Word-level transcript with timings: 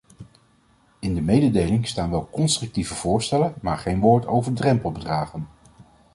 In 0.99 1.13
de 1.15 1.21
mededeling 1.21 1.87
staan 1.87 2.09
wel 2.09 2.29
constructieve 2.31 2.93
voorstellen, 2.95 3.53
maar 3.61 3.77
geen 3.77 3.99
woord 3.99 4.25
over 4.27 4.53
drempelbedragen. 4.53 5.45